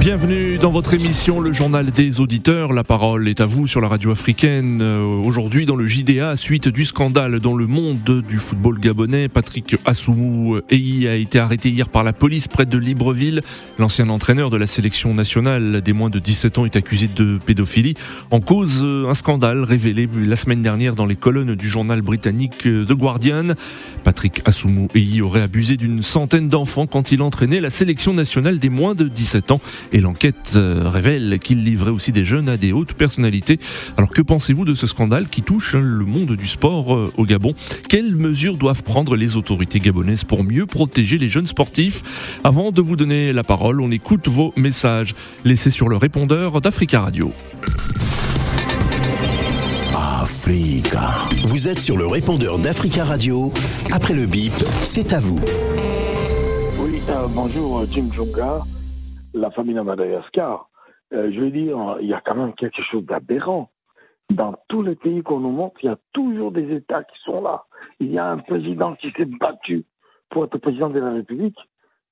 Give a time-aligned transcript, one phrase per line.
[0.00, 2.72] Bienvenue dans votre émission Le Journal des Auditeurs.
[2.72, 4.80] La parole est à vous sur la radio africaine.
[4.80, 9.76] Euh, Aujourd'hui dans le JDA, suite du scandale dans le monde du football gabonais, Patrick
[9.84, 13.42] Assoumou Eyi a été arrêté hier par la police près de Libreville.
[13.78, 17.94] L'ancien entraîneur de la sélection nationale des moins de 17 ans est accusé de pédophilie.
[18.30, 22.66] En cause, euh, un scandale révélé la semaine dernière dans les colonnes du journal britannique
[22.66, 23.48] euh, The Guardian.
[24.02, 28.70] Patrick Assoumou Eyi aurait abusé d'une centaine d'enfants quand il entraînait la sélection nationale des
[28.70, 29.60] moins de 17 ans
[29.92, 33.58] et l'enquête euh, révèle qu'il livrait aussi des jeunes à des hautes personnalités.
[33.96, 37.24] Alors que pensez-vous de ce scandale qui touche hein, le monde du sport euh, au
[37.24, 37.54] Gabon?
[37.88, 42.38] Quelles mesures doivent prendre les autorités gabonaises pour mieux protéger les jeunes sportifs?
[42.44, 47.00] Avant de vous donner la parole, on écoute vos messages laissés sur le répondeur d'Africa
[47.00, 47.32] Radio.
[49.94, 51.10] Africa.
[51.44, 53.52] Vous êtes sur le répondeur d'Africa Radio.
[53.92, 55.40] Après le bip, c'est à vous.
[56.78, 58.64] Oui, euh, bonjour Jim Jonga,
[59.34, 60.68] la famille de Madagascar.
[61.12, 63.70] Euh, je veux dire, il y a quand même quelque chose d'aberrant.
[64.30, 67.42] Dans tous les pays qu'on nous montre, il y a toujours des États qui sont
[67.42, 67.64] là.
[67.98, 69.84] Il y a un président qui s'est battu
[70.30, 71.58] pour être président de la République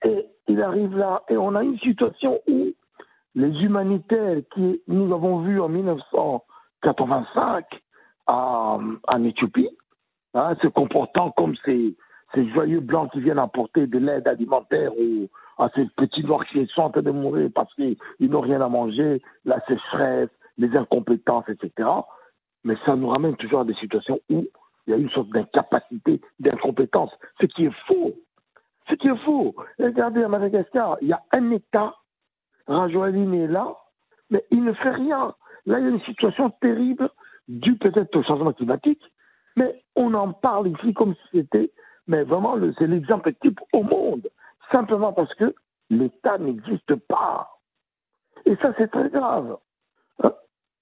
[0.05, 2.73] et il arrive là et on a une situation où
[3.37, 7.65] les humanitaires qui nous avons vus en 1985
[8.27, 9.71] à- en Éthiopie,
[10.35, 11.95] hein, se comportant comme ces,
[12.35, 16.65] ces joyeux blancs qui viennent apporter de l'aide alimentaire ou à ces petits noirs qui
[16.69, 21.49] sont en train de mourir parce qu'ils n'ont rien à manger, la sécheresse, les incompétences,
[21.49, 21.89] etc.
[22.65, 24.47] Mais ça nous ramène toujours à des situations où
[24.87, 28.15] il y a une sorte d'incapacité, d'incompétence, ce qui est faux.
[28.89, 29.55] Ce qui est faux.
[29.79, 31.95] Regardez à Madagascar, il y a un État,
[32.67, 33.77] Rajoeline est là,
[34.31, 35.35] mais il ne fait rien.
[35.67, 37.11] Là, il y a une situation terrible
[37.49, 39.03] due peut-être au changement climatique,
[39.57, 41.71] mais on en parle ici comme si c'était,
[42.07, 44.29] mais vraiment, c'est l'exemple type au monde,
[44.71, 45.55] simplement parce que
[45.91, 47.49] l'État n'existe pas.
[48.45, 49.57] Et ça, c'est très grave.
[50.23, 50.33] Hein?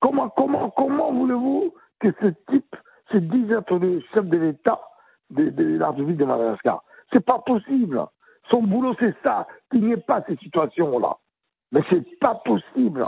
[0.01, 2.77] Comment, comment, comment voulez-vous que ce type
[3.11, 4.81] se dise être le chef de l'État
[5.31, 6.83] de, de la de Madagascar?
[7.13, 8.05] C'est pas possible.
[8.51, 11.17] Son boulot, c'est ça, qu'il n'y ait pas ces situations-là.
[11.73, 13.03] Mais c'est pas possible.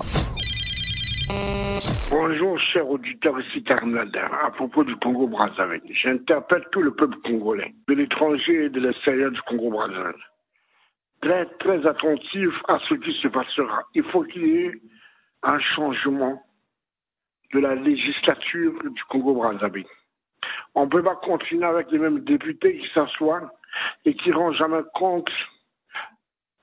[2.10, 4.26] Bonjour, cher auditeur, ici Ternader.
[4.44, 9.40] À propos du Congo-Brazzaville, j'interpelle tout le peuple congolais, de l'étranger et de l'extérieur du
[9.42, 10.24] Congo-Brazzaville.
[11.20, 13.82] Très, très attentif à ce qui se passera.
[13.94, 14.80] Il faut qu'il y ait
[15.42, 16.42] un changement
[17.52, 19.86] de la législature du Congo-Brazzaville.
[20.74, 23.50] On ne peut pas continuer avec les mêmes députés qui s'assoient
[24.04, 25.30] et qui ne rendent jamais compte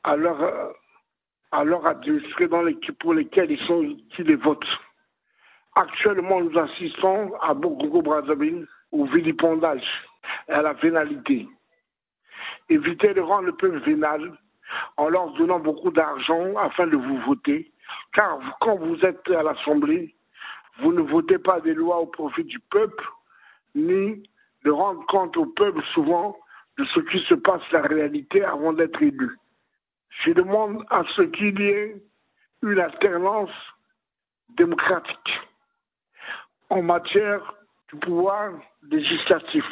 [0.04, 0.74] à leur,
[1.52, 2.64] à leur administrés dans
[3.00, 4.64] pour lesquels ils sont, qui les votent.
[5.76, 9.84] Actuellement, nous assistons à Congo Brazzaville au vilipendage
[10.48, 11.48] et à la vénalité.
[12.70, 14.32] Évitez de rendre le peuple vénal
[14.98, 17.72] en leur donnant beaucoup d'argent afin de vous voter,
[18.14, 20.16] car quand vous êtes à l'Assemblée,
[20.80, 23.06] vous ne votez pas des lois au profit du peuple,
[23.76, 24.24] ni
[24.64, 26.38] de rendre compte au peuple souvent
[26.78, 29.38] de ce qui se passe la réalité avant d'être élu.
[30.24, 31.96] Je demande à ce qu'il y ait
[32.62, 33.52] une alternance
[34.50, 35.40] démocratique
[36.70, 37.54] en matière
[37.92, 38.52] du pouvoir
[38.90, 39.66] législatif.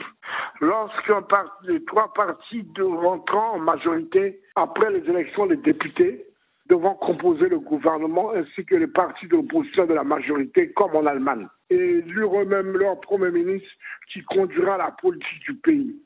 [0.63, 1.25] Lorsqu'un
[1.63, 6.25] les trois partis de rentrant en majorité après les élections des députés
[6.67, 11.05] devant composer le gouvernement ainsi que les partis de l'opposition de la majorité comme en
[11.05, 13.67] Allemagne et élire eux-mêmes leur Premier ministre
[14.07, 16.01] qui conduira la politique du pays.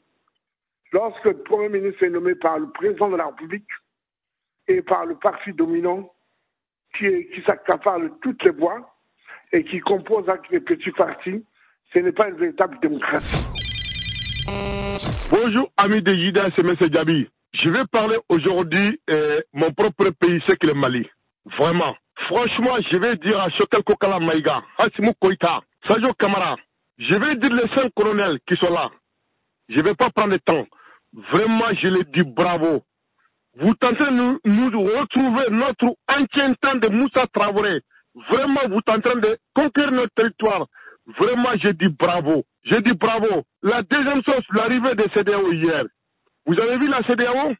[0.91, 3.69] Lorsque le Premier ministre est nommé par le président de la République
[4.67, 6.11] et par le parti dominant
[6.97, 8.91] qui, qui s'accapare de toutes les voix
[9.51, 11.45] et qui compose avec les petits partis,
[11.93, 13.56] ce n'est pas une véritable démocratie.
[15.29, 16.75] Bonjour, amis de Jida, c'est M.
[16.91, 17.27] Djabi.
[17.53, 21.05] Je vais parler aujourd'hui euh, mon propre pays, c'est le Mali.
[21.57, 21.95] Vraiment.
[22.27, 26.55] Franchement, je vais dire à Chokel Kokala Maïga, Hassimou Koïta, Sajo Kamara,
[26.97, 28.89] je vais dire les cinq colonels qui sont là.
[29.69, 30.65] Je ne vais pas prendre le temps.
[31.31, 32.83] Vraiment, je les dis bravo.
[33.59, 37.81] Vous tentez de nous, nous retrouver notre ancien temps de Moussa Traoré.
[38.31, 40.67] Vraiment, vous êtes en train de conquérir notre territoire.
[41.07, 42.43] Vraiment, je dis bravo.
[42.63, 43.43] Je dis bravo.
[43.61, 45.83] La deuxième chose, l'arrivée des CDAO hier.
[46.45, 47.53] Vous avez vu la CDAO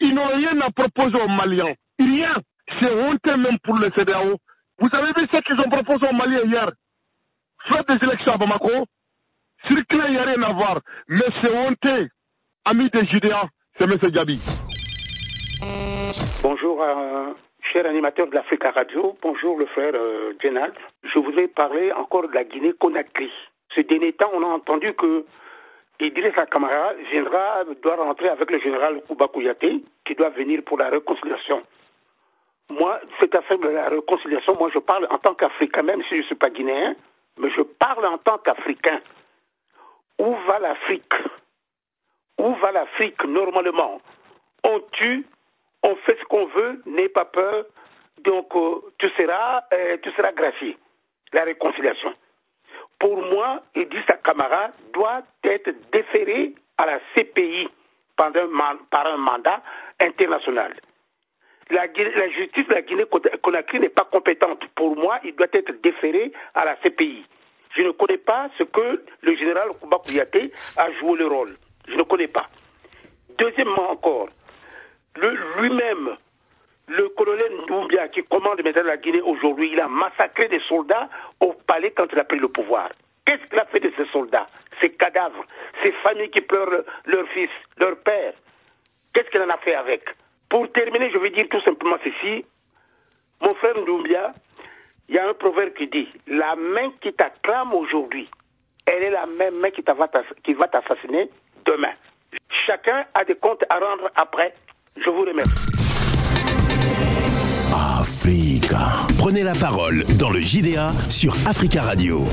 [0.00, 1.74] Ils n'ont rien à proposer aux Maliens.
[1.98, 2.34] Rien.
[2.80, 4.38] C'est honteux même pour les CDAO.
[4.78, 6.70] Vous avez vu ce qu'ils ont proposé aux Maliens hier?
[7.68, 8.86] Faire des élections à Bamako
[9.68, 10.80] Circuler, il n'y a rien à voir.
[11.08, 12.08] Mais c'est honteux.
[12.64, 13.44] Amis des JDA,
[13.78, 13.96] c'est M.
[14.10, 14.40] Gabi.
[16.42, 17.32] Bonjour, euh,
[17.74, 19.16] cher animateur de l'Africa Radio.
[19.20, 20.74] Bonjour, le frère euh, Jenald.
[21.02, 23.32] Je voudrais parler encore de la Guinée-Conakry.
[23.74, 25.24] Ces derniers temps, on a entendu que
[25.98, 30.88] Idrissa Kamara viendra, doit rentrer avec le général Kouba Kouyaté, qui doit venir pour la
[30.88, 31.64] réconciliation.
[32.70, 36.18] Moi, cette affaire de la réconciliation, moi je parle en tant qu'Africain, même si je
[36.18, 36.94] ne suis pas guinéen,
[37.38, 39.00] mais je parle en tant qu'Africain.
[40.20, 41.14] Où va l'Afrique?
[42.38, 44.00] Où va l'Afrique normalement?
[44.62, 45.26] On tue,
[45.84, 47.66] on fait ce qu'on veut, n'aie pas peur,
[48.24, 50.76] donc euh, tu seras, euh, tu gracié.
[51.32, 52.14] La réconciliation.
[52.98, 57.68] Pour moi, Idrissa Kamara doit être déféré à la CPI
[58.16, 59.60] par un mandat
[60.00, 60.74] international.
[61.70, 64.62] La, la, justice de la Guinée-Conakry n'est pas compétente.
[64.76, 67.26] Pour moi, il doit être déféré à la CPI.
[67.76, 71.56] Je ne connais pas ce que le général Kouba Kouyaté a joué le rôle.
[71.88, 72.48] Je ne connais pas.
[73.38, 74.28] Deuxièmement encore,
[75.16, 76.16] lui-même,
[76.88, 81.08] le colonel Ndoumbia, qui commande maintenant la Guinée aujourd'hui, il a massacré des soldats
[81.40, 82.90] au palais quand il a pris le pouvoir.
[83.24, 84.46] Qu'est-ce qu'il a fait de ces soldats,
[84.80, 85.44] ces cadavres,
[85.82, 88.34] ces familles qui pleurent leur fils, leur père?
[89.12, 90.02] Qu'est-ce qu'il en a fait avec?
[90.50, 92.44] Pour terminer, je vais dire tout simplement ceci.
[93.40, 94.34] Mon frère Ndoumbia,
[95.08, 98.28] il y a un proverbe qui dit La main qui t'acclame aujourd'hui,
[98.86, 101.30] elle est la même main qui va t'assassiner
[101.64, 101.92] demain.
[102.66, 104.54] Chacun a des comptes à rendre après.
[104.96, 105.50] Je vous remercie.
[107.74, 109.06] Africa.
[109.18, 112.24] Prenez la parole dans le JDA sur Africa Radio.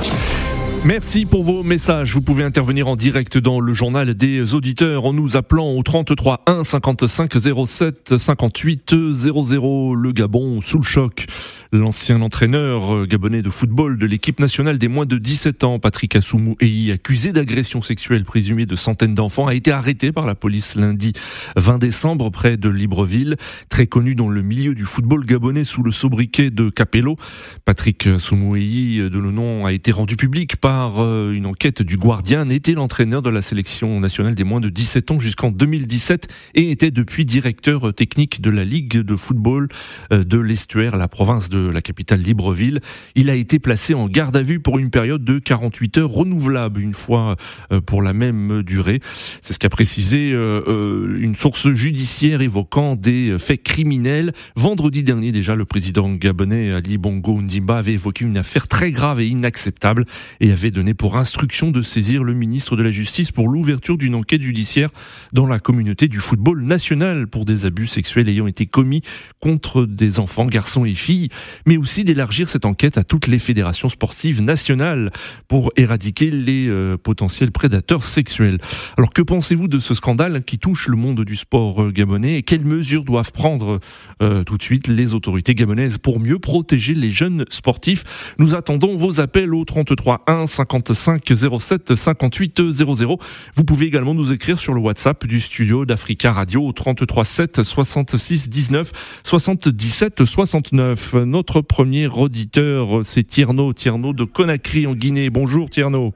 [0.85, 2.13] Merci pour vos messages.
[2.13, 6.41] Vous pouvez intervenir en direct dans le journal des auditeurs en nous appelant au 33
[6.45, 7.31] 1 55
[7.65, 9.95] 07 58 00.
[9.95, 11.25] Le Gabon sous le choc.
[11.73, 16.17] L'ancien entraîneur euh, gabonais de football de l'équipe nationale des moins de 17 ans, Patrick
[16.17, 20.75] Assoumou Eyi, accusé d'agression sexuelle présumée de centaines d'enfants, a été arrêté par la police
[20.75, 21.13] lundi
[21.55, 23.37] 20 décembre près de Libreville,
[23.69, 27.15] très connu dans le milieu du football gabonais sous le sobriquet de Capello.
[27.63, 31.95] Patrick Assoumou Eyi, de le nom, a été rendu public par euh, une enquête du
[31.95, 36.69] Guardian, était l'entraîneur de la sélection nationale des moins de 17 ans jusqu'en 2017 et
[36.69, 39.69] était depuis directeur technique de la Ligue de football
[40.11, 42.79] euh, de l'Estuaire, la province de la capitale Libreville.
[43.15, 46.81] Il a été placé en garde à vue pour une période de 48 heures renouvelable
[46.81, 47.35] une fois
[47.71, 48.99] euh, pour la même durée.
[49.41, 54.33] C'est ce qu'a précisé euh, euh, une source judiciaire évoquant des faits criminels.
[54.55, 59.19] Vendredi dernier déjà, le président gabonais Ali Bongo Ndimba avait évoqué une affaire très grave
[59.21, 60.05] et inacceptable
[60.39, 64.15] et avait donné pour instruction de saisir le ministre de la Justice pour l'ouverture d'une
[64.15, 64.89] enquête judiciaire
[65.33, 69.01] dans la communauté du football national pour des abus sexuels ayant été commis
[69.39, 71.29] contre des enfants, garçons et filles
[71.65, 75.11] mais aussi d'élargir cette enquête à toutes les fédérations sportives nationales
[75.47, 78.57] pour éradiquer les euh, potentiels prédateurs sexuels.
[78.97, 82.43] Alors que pensez-vous de ce scandale qui touche le monde du sport euh, gabonais et
[82.43, 83.79] quelles mesures doivent prendre
[84.21, 88.35] euh, tout de suite les autorités gabonaises pour mieux protéger les jeunes sportifs?
[88.37, 91.23] Nous attendons vos appels au 33 1 55
[91.59, 93.19] 07 58 00.
[93.55, 97.63] Vous pouvez également nous écrire sur le WhatsApp du studio d'Africa Radio au 33 7
[97.63, 98.91] 66 19
[99.23, 101.13] 77 69.
[101.25, 105.29] Notre premier auditeur, c'est Tierno, Tierno de Conakry en Guinée.
[105.29, 106.13] Bonjour Tierno.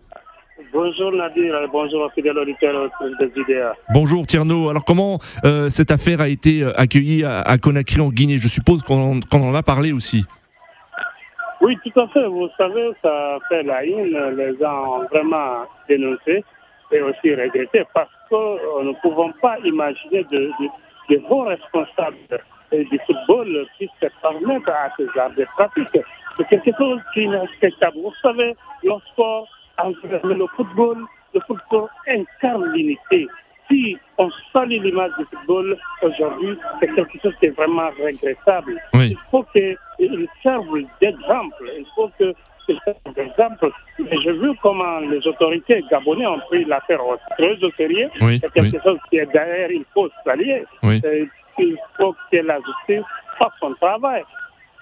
[0.72, 2.90] Bonjour Nadir, bonjour fidèle auditeur
[3.20, 3.74] des IDEA.
[3.94, 8.38] Bonjour Tierno, alors comment euh, cette affaire a été euh, accueillie à, Conakry en Guinée?
[8.38, 10.26] Je suppose qu'on en, a parlé aussi.
[11.62, 12.28] Oui, tout à fait.
[12.28, 14.18] Vous savez, ça fait la une.
[14.38, 16.44] Les gens ont vraiment dénoncé
[16.92, 20.52] et aussi regretté parce que euh, nous ne pouvons pas imaginer de,
[21.10, 22.40] de, de hauts responsables
[22.72, 26.00] du football puisse se permettre à ce genre de pratiques.
[26.38, 27.98] C'est quelque chose qui est inacceptable.
[27.98, 29.48] Vous savez, le sport,
[30.24, 33.28] le football, le football incarne l'unité.
[33.70, 38.80] Si on salue l'image du football aujourd'hui, c'est quelque chose qui est vraiment regrettable.
[38.94, 39.78] Il faut qu'il
[40.44, 40.68] serve
[41.02, 41.72] d'exemple.
[41.78, 42.34] Il faut que
[43.16, 43.72] d'exemple.
[44.00, 47.00] Et j'ai vu comment les autorités gabonaises ont pris l'affaire
[47.38, 48.10] très au sérieux.
[48.20, 50.64] c'est quelque chose qui est derrière, il faut s'allier
[51.60, 53.06] il faut que la justice
[53.38, 54.24] fasse son travail.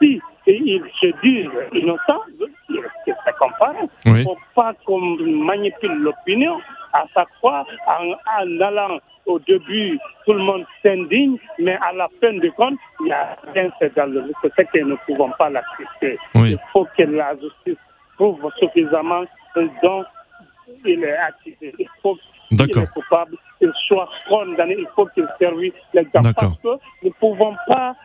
[0.01, 2.23] Si ils se disent innocents,
[3.05, 3.87] que ça comparaît.
[4.05, 6.59] Il ne faut pas qu'on manipule l'opinion
[6.93, 8.13] à chaque fois en,
[8.61, 13.11] allant au début, tout le monde s'indigne, mais à la fin du compte, il n'y
[13.13, 16.17] a rien, c'est dans le c'est ce que nous ne pouvons pas l'accepter.
[16.35, 17.81] Il faut que la justice
[18.17, 19.23] prouve suffisamment
[19.81, 20.03] dont
[20.85, 21.73] il est accusé.
[21.79, 22.17] Il faut
[22.57, 25.59] qu'il est coupable qu'il soit condamné, il faut qu'il serve
[25.93, 26.33] l'exemple.
[26.35, 27.95] Parce que nous ne pouvons pas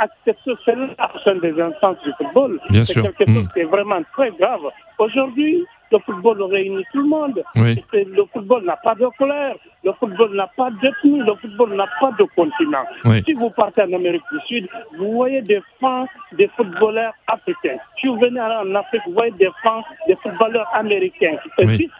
[0.00, 2.60] accepter cela à des instances du football.
[2.84, 3.48] C'est quelque chose hmm.
[3.52, 4.60] qui est vraiment très grave.
[4.98, 7.42] Aujourd'hui, le football réunit tout le monde.
[7.54, 12.10] Le football n'a pas de colère, le football n'a pas d'ethnie, le football n'a pas
[12.18, 12.84] de continent.
[13.24, 17.78] Si vous partez en Amérique du Sud, vous voyez des fans des footballeurs africains.
[18.00, 21.36] Si vous venez en Afrique, vous voyez des fans des footballeurs américains.
[21.58, 21.90] Et vice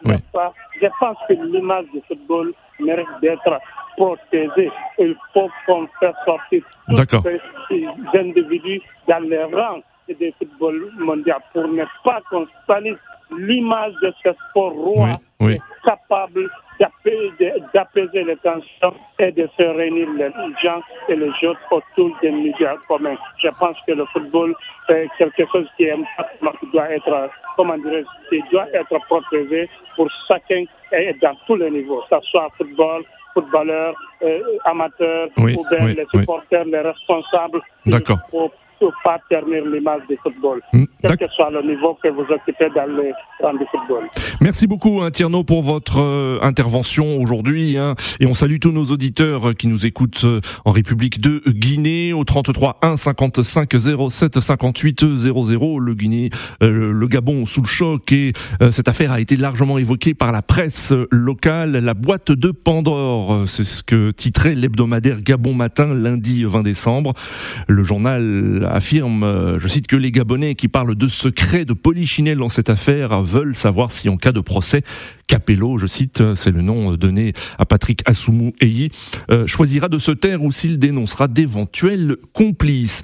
[0.83, 3.59] je pense que l'image du football mérite d'être
[3.97, 4.73] protégée.
[4.99, 7.29] Il faut qu'on fasse sortir tous
[7.69, 7.87] ces
[8.19, 12.99] individus dans les rangs des football mondial pour ne pas qu'on salisse
[13.31, 15.19] l'image de ce sport roi
[15.85, 16.49] capable
[16.81, 20.31] d'apaiser les tensions et de faire réunir les
[20.63, 23.17] gens et les autres autour des médias communs.
[23.43, 24.55] Je pense que le football,
[24.89, 30.09] c'est quelque chose qui, est, qui doit être, comment dire, qui doit être protégé pour
[30.27, 33.05] chacun et dans tous les niveaux, que ce soit football,
[33.35, 37.61] footballeurs, euh, amateurs, ou bien les supporters, les responsables.
[37.87, 38.19] D'accord
[38.81, 42.69] ne pas ternir l'image du football, mm, quel que soit le niveau que vous occupez
[42.75, 44.09] dans le rang du football.
[44.41, 47.79] Merci beaucoup, hein, Tierno, pour votre euh, intervention aujourd'hui.
[47.79, 51.43] Hein, et on salue tous nos auditeurs euh, qui nous écoutent euh, en République de
[51.47, 53.71] Guinée au 33 1 55
[54.11, 55.79] 07 58 00.
[55.79, 58.33] Le Guinée, le Gabon sous le choc et
[58.71, 61.73] cette affaire a été largement évoquée par la presse locale.
[61.73, 67.15] La boîte de Pandore, c'est ce que titrait l'hebdomadaire Gabon Matin lundi 20 décembre.
[67.69, 72.39] Le journal affirme, euh, je cite, que les Gabonais qui parlent de secrets de polichinelle
[72.39, 74.83] dans cette affaire veulent savoir si en cas de procès,
[75.27, 78.91] Capello, je cite, c'est le nom donné à Patrick Assoumou Eyi,
[79.31, 83.01] euh, choisira de se taire ou s'il dénoncera d'éventuels complices.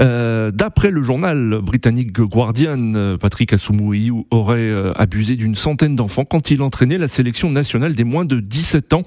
[0.00, 6.50] Euh, d'après le journal britannique Guardian, Patrick Assoumou Eyi aurait abusé d'une centaine d'enfants quand
[6.50, 9.04] il entraînait la sélection nationale des moins de 17 ans.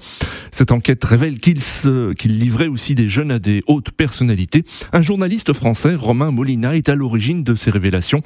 [0.50, 4.64] Cette enquête révèle qu'il livrait aussi des jeunes à des hautes personnalités.
[4.92, 8.20] Un journaliste français, Romain Molina est à l'origine de ces révélations.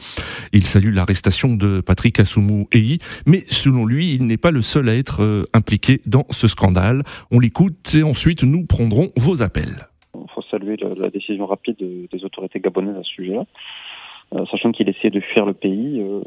[0.53, 4.89] Il salue l'arrestation de Patrick Assoumou Eyi, mais selon lui, il n'est pas le seul
[4.89, 7.03] à être euh, impliqué dans ce scandale.
[7.31, 9.77] On l'écoute et ensuite nous prendrons vos appels.
[10.15, 13.47] Il faut saluer la, décision rapide des autorités gabonaises à ce sujet-là.
[14.35, 16.21] Euh, sachant qu'il essayait de fuir le pays, euh,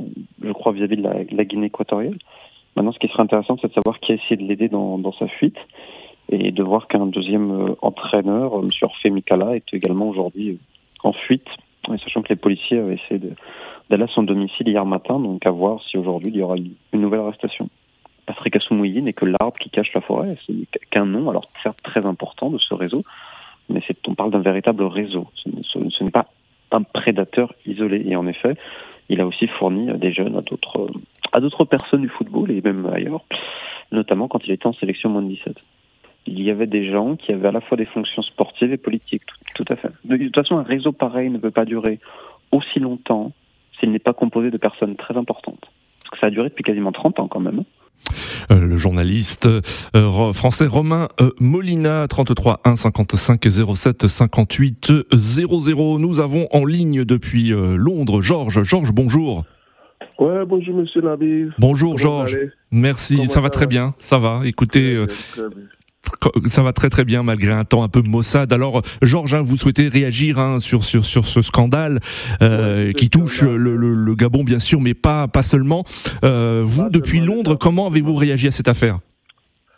[0.43, 2.17] je crois, vis-à-vis de la, Guinée équatoriale.
[2.75, 5.27] Maintenant, ce qui serait intéressant, c'est de savoir qui a essayé de l'aider dans, sa
[5.27, 5.57] fuite
[6.29, 8.69] et de voir qu'un deuxième entraîneur, M.
[8.81, 10.57] Orphée Mikala, est également aujourd'hui
[11.03, 11.47] en fuite,
[11.87, 13.21] sachant que les policiers avaient essayé
[13.89, 17.01] d'aller à son domicile hier matin, donc à voir si aujourd'hui il y aura une
[17.01, 17.69] nouvelle arrestation.
[18.25, 20.53] Patrick Assoumoui n'est que l'arbre qui cache la forêt, c'est
[20.89, 23.03] qu'un nom, alors certes très important de ce réseau,
[23.69, 25.27] mais on parle d'un véritable réseau.
[25.35, 26.27] Ce, n'est pas
[26.71, 28.03] un prédateur isolé.
[28.07, 28.55] Et en effet,
[29.09, 30.89] il a aussi fourni des jeunes à d'autres,
[31.31, 33.21] à d'autres personnes du football et même ailleurs,
[33.91, 35.55] notamment quand il était en sélection moins de 17
[36.25, 39.23] il y avait des gens qui avaient à la fois des fonctions sportives et politiques.
[39.55, 39.89] Tout, à fait.
[40.05, 41.99] De, toute façon, un réseau pareil ne peut pas durer
[42.51, 43.33] aussi longtemps
[43.79, 45.61] s'il n'est pas composé de personnes très importantes.
[46.01, 47.63] Parce que ça a duré depuis quasiment 30 ans quand même.
[48.51, 49.47] Euh, le journaliste
[49.95, 57.05] euh, français Romain euh, Molina 33 1 55 07 58 00 nous avons en ligne
[57.05, 59.45] depuis Londres Georges Georges bonjour
[60.19, 61.45] Ouais, bonjour Monsieur Nabi.
[61.57, 62.37] Bonjour Georges.
[62.71, 64.41] Merci, ça va très bien, ça va.
[64.45, 65.05] Écoutez,
[66.47, 68.53] ça va très très bien malgré un temps un peu maussade.
[68.53, 71.99] Alors Georges, hein, vous souhaitez réagir hein, sur, sur sur ce scandale
[72.41, 75.83] euh, qui touche le, le, Gabon bien sûr, mais pas pas seulement.
[76.23, 78.99] Euh, vous depuis Londres, comment avez-vous réagi à cette affaire?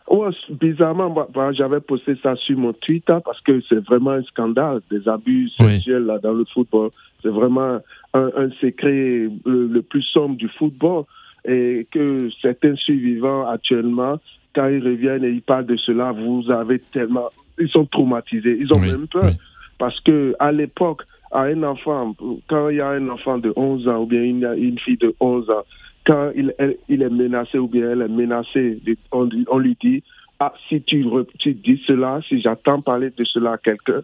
[0.09, 0.29] Ouais,
[0.61, 5.49] bizarrement, j'avais posté ça sur mon Twitter parce que c'est vraiment un scandale, des abus
[5.57, 6.91] sexuels là, dans le football.
[7.23, 7.79] C'est vraiment
[8.13, 11.05] un, un secret le, le, plus sombre du football
[11.43, 14.19] et que certains survivants actuellement
[14.55, 18.73] quand ils reviennent et ils parlent de cela, vous avez tellement, ils sont traumatisés, ils
[18.73, 19.31] ont même peur.
[19.77, 22.15] Parce que à l'époque, à un enfant,
[22.47, 25.13] quand il y a un enfant de 11 ans ou bien une, une fille de
[25.19, 25.63] 11 ans,
[26.05, 26.53] quand il,
[26.87, 28.79] il est menacé ou bien elle est menacée,
[29.11, 29.25] on,
[29.57, 30.03] lui dit,
[30.39, 31.05] ah, si tu,
[31.39, 34.01] tu dis cela, si j'attends parler de cela à quelqu'un,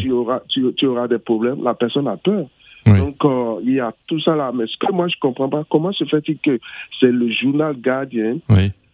[0.00, 1.62] tu, auras, tu, tu, auras des problèmes.
[1.62, 2.46] La personne a peur.
[2.86, 4.50] Donc, euh, il y a tout ça là.
[4.52, 6.58] Mais ce que moi, je comprends pas, comment se fait-il que
[6.98, 8.38] c'est le journal Guardian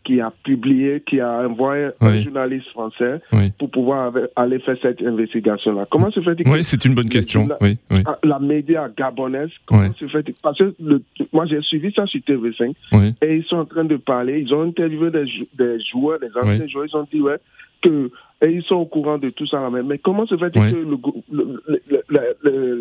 [0.09, 3.21] qui a publié, qui a envoyé un journaliste français
[3.59, 5.87] pour pouvoir aller faire cette investigation-là.
[5.91, 7.47] Comment se fait-il Oui, c'est une bonne question.
[7.61, 10.75] oui, ah, La média gabonaise, comment se fait Parce que
[11.35, 12.75] moi, j'ai suivi ça sur TV5
[13.21, 14.41] et ils sont en train de parler.
[14.41, 15.27] Ils ont interviewé des,
[15.59, 16.87] des joueurs, des anciens joueurs.
[16.87, 17.37] Ils ont dit, ouais,
[17.83, 18.11] que
[18.41, 19.69] et ils sont au courant de tout ça.
[19.85, 20.87] Mais comment se fait-il que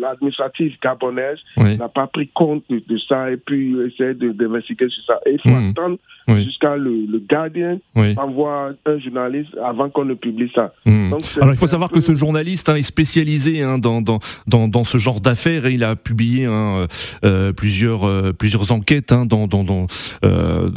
[0.00, 5.18] l'administratif gabonaise n'a pas pris compte de, ça et puis essayer d'investiguer sur ça?
[5.26, 5.70] Et il faut hmm.
[5.70, 5.98] attendre
[6.28, 7.78] jusqu'à le, le, Guardian
[8.16, 10.72] envoie un journaliste avant qu'on ne publie ça.
[10.84, 11.14] Hmm.
[11.40, 14.84] Alors il faut savoir que ce journaliste hein, est spécialisé hein, dans, dans, dans, dans,
[14.84, 16.86] ce genre d'affaires et il a publié hein,
[17.24, 19.86] euh, plusieurs, euh, plusieurs enquêtes dans, dans, dans,
[20.24, 20.70] euh,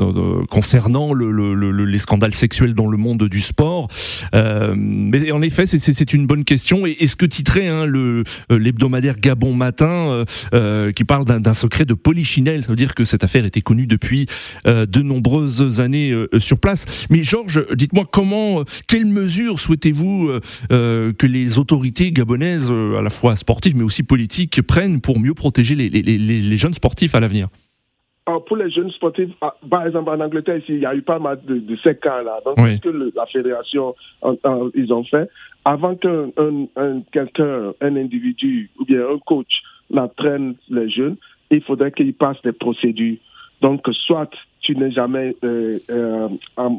[0.50, 3.88] concernant le, le, les scandales sexuels dans le monde du sport.
[4.34, 6.86] Euh, mais en effet, c'est une bonne question.
[6.86, 10.26] Et, ce que titrait hein, le l'hebdomadaire Gabon Matin,
[10.96, 14.28] qui parle d'un secret de polichinelle, ça veut dire que cette affaire était connue depuis
[14.66, 17.08] de nombreuses années sur place.
[17.10, 20.32] Mais Georges, dites-moi comment, quelles mesures souhaitez-vous
[20.70, 25.76] que les autorités gabonaises, à la fois sportives mais aussi politiques, prennent pour mieux protéger
[25.76, 27.48] les jeunes sportifs à l'avenir?
[28.26, 31.20] Pour les jeunes sportifs, ah, par exemple en Angleterre, ici, il y a eu pas
[31.20, 32.40] mal de, ces cas-là.
[32.46, 33.96] Donc, ce que la fédération,
[34.76, 35.30] ils ont fait,
[35.66, 41.18] avant qu'un un, quelqu'un, un individu ou bien un coach n'entraîne les jeunes,
[41.50, 43.18] il faudrait qu'il passe des procédures.
[43.62, 44.30] Donc, soit
[44.62, 46.30] tu n'es jamais euh, euh,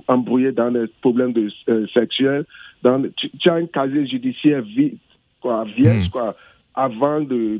[0.09, 2.45] embrouillé dans des problèmes de, euh, sexuels,
[2.83, 4.99] dans, tu, as un casier judiciaire vide,
[5.41, 6.11] quoi, vierge, hmm.
[6.11, 6.37] quoi
[6.75, 7.59] avant de,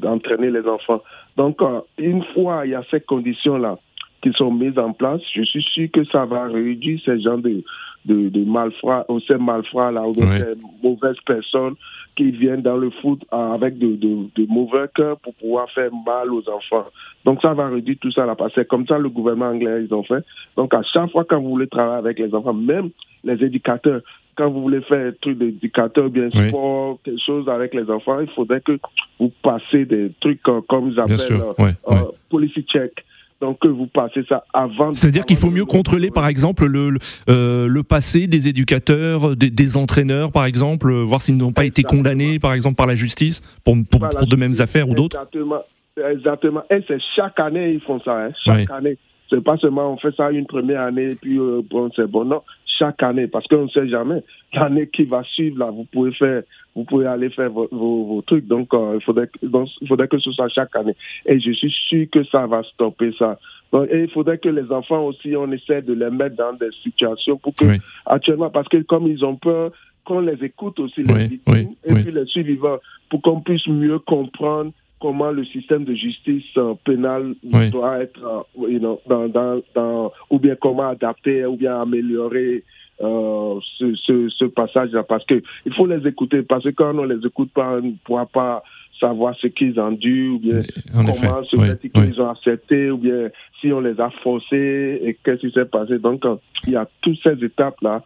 [0.00, 1.02] d'entraîner les enfants.
[1.36, 3.78] Donc, euh, une fois il y a ces conditions-là
[4.22, 7.62] qui sont mises en place, je suis sûr que ça va réduire ces gens de,
[8.04, 11.74] de, de malfrats, ou ces malfrats là, ou ces mauvaises personnes
[12.16, 15.90] qui viennent dans le foot euh, avec de, de, de, mauvais cœurs pour pouvoir faire
[16.06, 16.86] mal aux enfants.
[17.24, 20.02] Donc ça va réduire tout ça là, que comme ça le gouvernement anglais ils ont
[20.02, 20.24] fait.
[20.56, 22.90] Donc à chaque fois quand vous voulez travailler avec les enfants, même
[23.24, 24.02] les éducateurs,
[24.40, 28.28] quand vous voulez faire un truc d'éducateur, bien sport, quelque chose avec les enfants, il
[28.30, 28.78] faudrait que
[29.18, 31.94] vous passez des trucs euh, comme ils appellent euh, euh,
[32.30, 33.04] policy check.
[33.42, 34.92] Donc que vous passez ça avant.
[34.94, 40.44] C'est-à-dire qu'il faut mieux contrôler, par exemple, le le passé des éducateurs, des, entraîneurs, par
[40.44, 44.36] exemple, voir s'ils n'ont pas été condamnés, par exemple, par la justice pour, pour, de
[44.36, 45.16] mêmes affaires ou d'autres.
[45.16, 45.62] Exactement,
[45.96, 46.62] exactement.
[46.70, 48.24] Et c'est chaque année ils font ça.
[48.24, 48.30] Hein.
[48.44, 48.96] Chaque année.
[49.30, 52.24] C'est pas seulement on fait ça une première année et puis bon c'est bon.
[52.24, 52.42] Non,
[52.80, 54.22] chaque année, parce qu'on ne sait jamais.
[54.54, 56.42] L'année qui va suivre, là, vous pouvez faire,
[56.74, 58.46] vous pouvez aller faire vos, vos, trucs.
[58.46, 60.96] Donc, euh, il faudrait, il faudrait que ce soit chaque année.
[61.26, 63.38] Et je suis sûr que ça va stopper ça.
[63.72, 66.70] Donc, et il faudrait que les enfants aussi, on essaie de les mettre dans des
[66.82, 67.66] situations pour que,
[68.06, 69.72] actuellement, parce que comme ils ont peur,
[70.04, 72.78] qu'on les écoute aussi, les victimes, et puis les suivants,
[73.10, 78.20] pour qu'on puisse mieux comprendre comment le système de justice euh, pénale doit être,
[78.60, 82.62] euh, dans, dans, dans, ou bien comment adapter, ou bien améliorer
[83.00, 85.02] euh, ce, ce, ce passage-là.
[85.02, 87.82] Parce que il faut les écouter, parce que quand on ne les écoute pas, on
[87.82, 88.62] ne pourra pas
[89.00, 90.60] savoir ce qu'ils ont dû, ou bien
[90.92, 91.56] comment ce
[91.88, 95.98] qu'ils ont accepté, ou bien si on les a forcés, et qu'est-ce qui s'est passé.
[95.98, 96.24] Donc,
[96.66, 98.02] il y a toutes ces étapes-là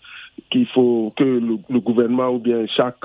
[0.51, 3.05] qu'il faut que le, gouvernement ou bien chaque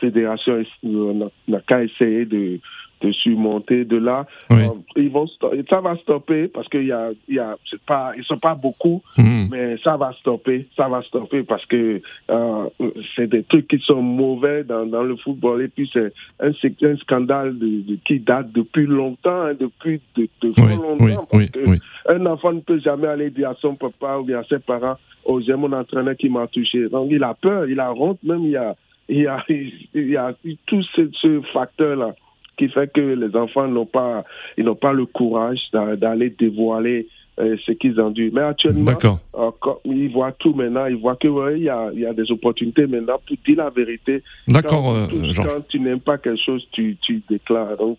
[0.00, 2.58] fédération n'a qu'à essayer de,
[3.00, 4.26] de surmonter de là.
[4.52, 5.26] Euh, ils vont
[5.68, 7.56] ça va stopper parce qu'il y a, y a
[7.86, 9.48] pas, ils sont pas beaucoup, mhm.
[9.50, 12.68] mais ça va stopper, ça va stopper parce que euh,
[13.14, 16.96] c'est des trucs qui sont mauvais dans, dans le football et puis c'est un, un
[16.96, 21.26] scandale de, qui date depuis longtemps, hein, depuis de, longtemps.
[21.30, 21.60] parce que
[22.08, 24.96] un enfant ne peut jamais aller dire à son papa ou bien à ses parents,
[25.24, 26.88] oh j'ai mon entraîneur qui m'a touché.
[26.88, 28.74] Donc il a peur, il a honte, même il y a
[29.08, 30.34] il y a, il y a
[30.66, 32.14] tout ce, ce facteur là
[32.56, 34.24] qui fait que les enfants n'ont pas,
[34.56, 38.30] ils n'ont pas le courage d'aller dévoiler euh, ce qu'ils ont dû.
[38.32, 38.92] Mais actuellement,
[39.36, 39.50] euh,
[39.84, 43.20] ils voient tout maintenant, ils voient que il y, a, y a des opportunités maintenant
[43.26, 44.22] pour dire la vérité.
[44.48, 47.76] D'accord, quand, euh, tu n'aimes pas quelque chose, tu, tu déclares.
[47.76, 47.98] Donc,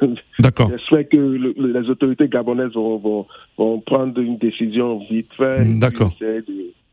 [0.38, 0.70] D'accord.
[0.70, 3.26] J'espère que les autorités gabonaises vont,
[3.56, 5.64] vont, prendre une décision vite fait.
[5.78, 6.12] D'accord.
[6.20, 6.44] De,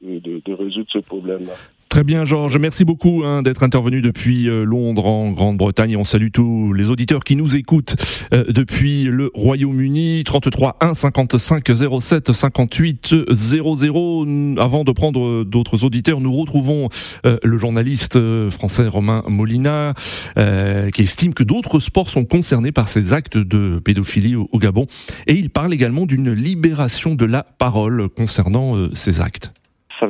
[0.02, 1.54] de, de, résoudre ce problème-là.
[1.96, 2.58] Très bien, Georges.
[2.58, 5.92] Merci beaucoup hein, d'être intervenu depuis euh, Londres, en Grande-Bretagne.
[5.92, 7.96] Et on salue tous les auditeurs qui nous écoutent
[8.34, 10.26] euh, depuis le Royaume-Uni.
[10.26, 11.64] 33 1 55
[12.02, 14.58] 07 58 00.
[14.60, 16.90] Avant de prendre d'autres auditeurs, nous retrouvons
[17.26, 19.94] euh, le journaliste français Romain Molina,
[20.36, 24.88] qui estime que d'autres sports sont concernés par ces actes de pédophilie au, Gabon.
[25.28, 29.54] Et il parle également d'une libération de la parole concernant ces actes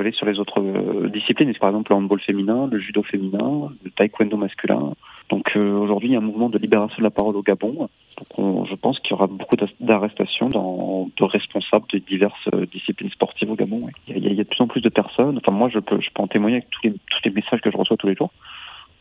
[0.04, 3.92] ça sur les autres euh, disciplines, par exemple le handball féminin, le judo féminin, le
[3.92, 4.94] taekwondo masculin.
[5.30, 7.90] Donc euh, aujourd'hui, il y a un mouvement de libération de la parole au Gabon.
[8.38, 13.56] Je pense qu'il y aura beaucoup d'arrestations de responsables de diverses euh, disciplines sportives au
[13.56, 13.88] Gabon.
[14.08, 15.38] Il, y a, de plus en plus de personnes.
[15.38, 18.16] Enfin moi, je peux, en témoigner avec tous les messages que je reçois tous les
[18.16, 18.32] jours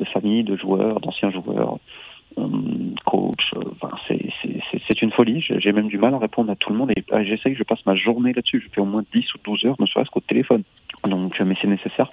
[0.01, 1.79] de familles, de joueurs, d'anciens joueurs,
[3.07, 3.55] coach.
[3.73, 5.41] Enfin, c'est une folie.
[5.41, 7.95] J'ai même du mal à répondre à tout le monde et j'essaye, je passe ma
[7.95, 8.61] journée là-dessus.
[8.65, 10.63] Je fais au moins 10 ou 12 heures, ne serait-ce qu'au téléphone.
[11.05, 12.11] Donc, mais c'est nécessaire.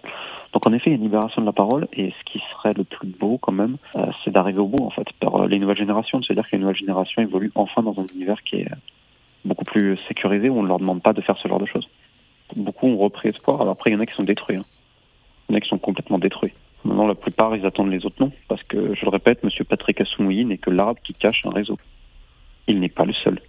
[0.53, 2.73] Donc, en effet, il y a une libération de la parole, et ce qui serait
[2.73, 5.59] le plus beau, quand même, euh, c'est d'arriver au bout, en fait, par euh, les
[5.59, 6.21] nouvelles générations.
[6.21, 8.67] C'est-à-dire que les nouvelles générations évoluent enfin dans un univers qui est
[9.45, 11.87] beaucoup plus sécurisé, où on ne leur demande pas de faire ce genre de choses.
[12.55, 14.57] Beaucoup ont repris espoir, alors après, il y en a qui sont détruits.
[14.57, 14.65] Hein.
[15.47, 16.51] Il y en a qui sont complètement détruits.
[16.83, 19.49] Maintenant, la plupart, ils attendent les autres non, parce que, je le répète, M.
[19.69, 21.77] Patrick Assoumoui n'est que l'arbre qui cache un réseau.
[22.67, 23.39] Il n'est pas le seul.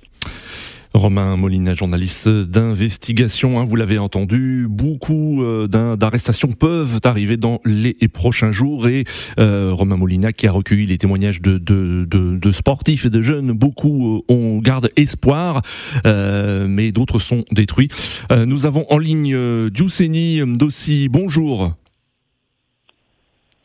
[0.95, 7.95] Romain Molina, journaliste d'investigation, hein, vous l'avez entendu, beaucoup euh, d'arrestations peuvent arriver dans les
[8.13, 9.05] prochains jours et
[9.39, 13.23] euh, Romain Molina qui a recueilli les témoignages de, de, de, de sportifs et de
[13.23, 15.63] jeunes, beaucoup euh, ont garde espoir,
[16.07, 17.89] euh, mais d'autres sont détruits.
[18.31, 21.73] Euh, nous avons en ligne Giusseni Dossi, bonjour.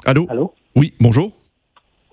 [0.07, 1.31] Allô Allô Oui, bonjour.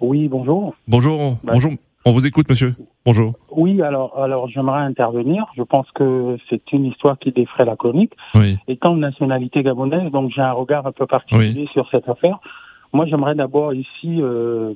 [0.00, 0.74] Oui, bonjour.
[0.88, 1.72] Bonjour, bah, bonjour.
[2.04, 2.74] On vous écoute, monsieur.
[3.06, 3.34] Bonjour.
[3.52, 5.46] Oui, alors, alors j'aimerais intervenir.
[5.56, 8.12] Je pense que c'est une histoire qui défraie la chronique.
[8.34, 8.58] Oui.
[8.66, 11.68] Étant de nationalité gabonaise, donc j'ai un regard un peu particulier Oui.
[11.72, 12.40] sur cette affaire.
[12.92, 14.74] Moi, j'aimerais d'abord ici euh,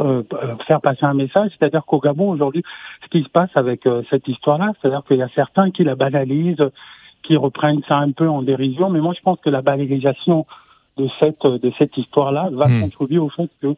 [0.00, 0.24] euh,
[0.66, 2.64] faire passer un message, c'est-à-dire qu'au Gabon aujourd'hui,
[3.04, 5.94] ce qui se passe avec euh, cette histoire-là, c'est-à-dire qu'il y a certains qui la
[5.94, 6.68] banalisent,
[7.22, 10.46] qui reprennent ça un peu en dérision, mais moi je pense que la banalisation
[10.96, 12.82] de cette de cette histoire-là va Hmm.
[12.82, 13.74] contribuer au fait que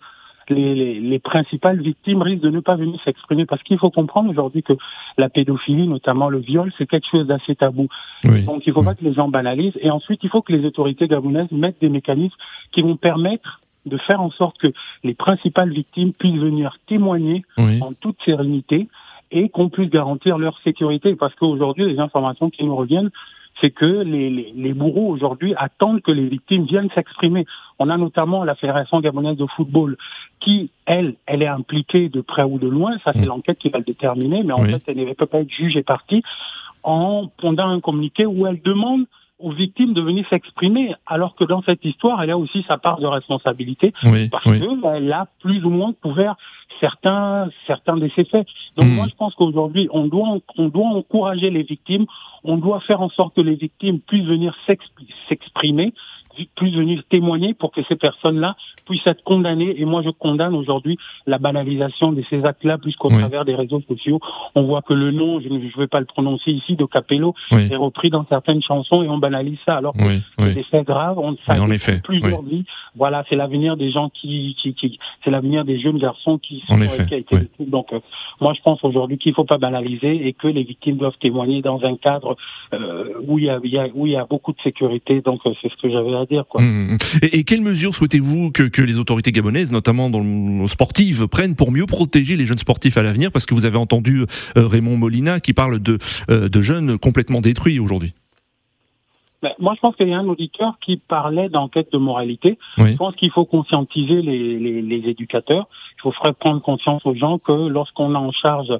[0.48, 4.30] les, les, les principales victimes risquent de ne pas venir s'exprimer parce qu'il faut comprendre
[4.30, 4.74] aujourd'hui que
[5.18, 7.88] la pédophilie, notamment le viol, c'est quelque chose d'assez tabou.
[8.28, 8.44] Oui.
[8.44, 9.76] Donc il ne faut pas que les gens banalisent.
[9.80, 12.36] Et ensuite, il faut que les autorités gabonaises mettent des mécanismes
[12.72, 14.68] qui vont permettre de faire en sorte que
[15.02, 17.80] les principales victimes puissent venir témoigner Oui.
[17.82, 18.88] en toute sérénité
[19.32, 21.16] et qu'on puisse garantir leur sécurité.
[21.16, 23.10] Parce qu'aujourd'hui, les informations qui nous reviennent,
[23.60, 27.46] c'est que les, les, les bourreaux aujourd'hui attendent que les victimes viennent s'exprimer.
[27.78, 29.96] On a notamment la Fédération gabonaise de football
[30.40, 32.96] qui, elle, elle est impliquée de près ou de loin.
[33.04, 34.42] Ça, c'est l'enquête qui va le déterminer.
[34.42, 34.70] Mais en Oui.
[34.70, 36.22] fait, elle ne peut pas être juge et partie
[36.82, 39.06] en pondant un communiqué où elle demande
[39.38, 42.98] aux victimes de venir s'exprimer, alors que dans cette histoire, elle a aussi sa part
[43.00, 44.28] de responsabilité Oui.
[44.30, 44.60] parce Oui.
[44.60, 46.36] qu'elle a plus ou moins couvert
[46.80, 48.46] certains certains de ses faits.
[48.76, 48.94] Donc Mm.
[48.94, 52.06] moi, je pense qu'aujourd'hui, on doit on doit encourager les victimes,
[52.44, 55.92] on doit faire en sorte que les victimes puissent venir s'exp- s'exprimer,
[56.54, 59.74] puissent venir témoigner pour que ces personnes-là puissent être condamnées.
[59.80, 60.96] Et moi, je condamne aujourd'hui
[61.26, 63.18] la banalisation de ces actes-là, puisqu'au Oui.
[63.18, 64.20] travers des réseaux sociaux,
[64.54, 67.34] on voit que le nom, je ne je vais pas le prononcer ici, de Capello,
[67.50, 67.68] Oui.
[67.70, 71.18] est repris dans certaines chansons et on banalise ça, alors que c'est faits graves.
[71.18, 72.64] On ne effet, plusieurs vies.
[72.94, 76.80] Voilà, c'est l'avenir des gens qui, qui, qui c'est l'avenir des jeunes garçons qui sont
[76.80, 77.48] effet, qui a été.
[77.60, 78.00] Donc, euh,
[78.40, 81.82] moi, je pense aujourd'hui qu'il faut pas banaliser et que les victimes doivent témoigner dans
[81.84, 82.36] un cadre
[82.72, 85.20] euh, où il y y y a beaucoup de sécurité.
[85.20, 86.60] Donc, euh, c'est ce que j'avais à dire, quoi.
[86.60, 86.96] Mmh.
[87.22, 91.56] Et, et quelles mesures souhaitez-vous que, que les autorités gabonaises, notamment dans le sportives, prennent
[91.56, 93.32] pour mieux protéger les jeunes sportifs à l'avenir?
[93.32, 97.40] Parce que vous avez entendu euh, Raymond Molina qui parle de, euh, de jeunes complètement
[97.40, 98.12] détruits aujourd'hui.
[99.42, 102.58] Ben, moi, je pense qu'il y a un auditeur qui parlait d'enquête de moralité.
[102.78, 102.92] Oui.
[102.92, 105.68] Je pense qu'il faut conscientiser les, les, les éducateurs.
[105.98, 108.72] Il faut faire prendre conscience aux gens que lorsqu'on a en charge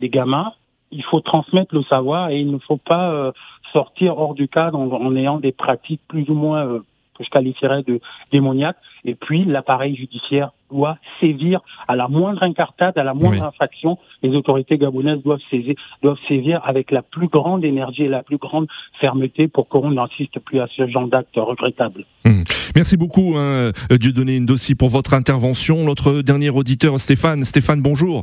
[0.00, 0.52] des gamins,
[0.92, 3.32] il faut transmettre le savoir et il ne faut pas euh,
[3.72, 6.80] sortir hors du cadre en, en ayant des pratiques plus ou moins euh,
[7.16, 8.00] que je qualifierais de
[8.32, 8.76] démoniaques.
[9.04, 13.46] Et puis, l'appareil judiciaire doit sévir à la moindre incartade, à la moindre Oui.
[13.46, 13.98] infraction.
[14.22, 18.38] Les autorités gabonaises doivent saisir, doivent sévir avec la plus grande énergie et la plus
[18.38, 18.66] grande
[19.00, 22.04] fermeté pour qu'on n'assiste plus à ce genre d'acte regrettable.
[22.24, 22.42] Mmh.
[22.74, 25.84] Merci beaucoup, hein, euh, Dieudonné Ndossi, pour votre intervention.
[25.84, 27.44] Notre dernier auditeur, Stéphane.
[27.44, 28.22] Stéphane, bonjour.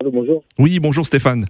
[0.00, 0.42] Allô, bonjour.
[0.58, 1.46] Oui, bonjour Stéphane.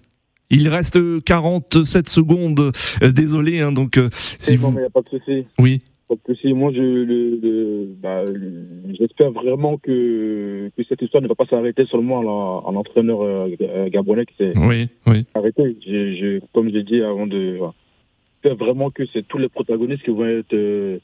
[0.51, 2.73] Il reste 47 secondes.
[3.03, 4.77] Euh, désolé, hein, donc euh, si Non, vous...
[4.77, 5.47] mais y a pas de souci.
[5.61, 5.81] Oui.
[6.11, 6.55] De souci.
[6.55, 7.05] Moi, je, le,
[7.37, 12.21] le- bah, le- j'espère vraiment que, que cette histoire ne va pas s'arrêter seulement
[12.66, 15.27] à l'entraîneur euh, euh, gabonais qui s'est Oui, oui.
[15.35, 15.77] arrêté.
[15.87, 17.59] Je, je, comme j'ai dit avant de,
[18.42, 20.99] j'espère vraiment que c'est tous les protagonistes qui vont être, euh,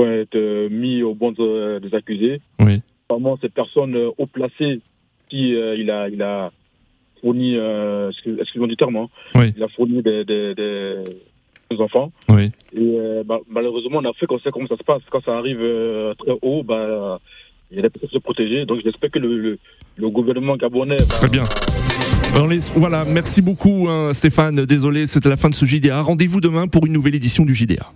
[0.00, 2.40] vont être euh, mis au banc de- des accusés.
[2.58, 2.80] Oui.
[3.08, 4.80] Vraiment, ces personnes haut placées
[5.28, 6.50] qui euh, il a, il a
[7.20, 9.52] fourni, euh, excuse- excuse-moi du terme, hein, Oui.
[9.56, 10.94] il a fourni des, des, des,
[11.74, 12.12] des enfants.
[12.30, 12.50] Oui.
[12.74, 15.02] Et euh, bah, malheureusement, en Afrique, on sait comment ça se passe.
[15.10, 17.20] Quand ça arrive euh, très haut, bah,
[17.70, 18.66] il y a des personnes se protéger.
[18.66, 19.58] Donc j'espère que le, le,
[19.96, 21.44] le gouvernement gabonais va, Très bien.
[22.74, 24.64] Voilà, merci beaucoup hein, Stéphane.
[24.64, 26.00] Désolé, c'était la fin de ce JDA.
[26.00, 27.92] Rendez-vous demain pour une nouvelle édition du JDA.